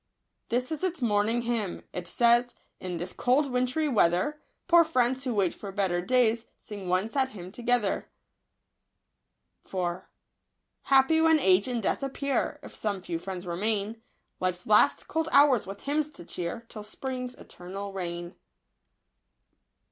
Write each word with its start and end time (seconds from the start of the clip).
This 0.49 0.71
is 0.71 0.83
its 0.83 0.99
morning 0.99 1.43
hymn. 1.43 1.83
It 1.93 2.07
says, 2.07 2.55
—"this 2.79 3.13
cold 3.13 3.51
wintry 3.51 3.87
weather. 3.87 4.41
Poor 4.67 4.83
friends, 4.83 5.23
who 5.25 5.35
wait 5.35 5.53
for 5.53 5.71
better 5.71 6.01
days, 6.01 6.47
Sing 6.55 6.89
one 6.89 7.07
sad 7.07 7.29
hymn 7.37 7.51
together. 7.51 8.09
Happy 10.81 11.21
when 11.21 11.37
age 11.37 11.67
and 11.67 11.83
death 11.83 12.01
appear. 12.01 12.57
If 12.63 12.73
some 12.73 12.99
few 13.03 13.19
friends 13.19 13.45
remain, 13.45 14.01
Life's 14.39 14.65
last 14.65 15.07
cold 15.07 15.29
hours 15.31 15.67
with 15.67 15.81
hymns 15.81 16.09
to 16.13 16.25
cheer. 16.25 16.65
Till 16.67 16.81
spring's 16.81 17.35
eternal 17.35 17.93
reign." 17.93 18.33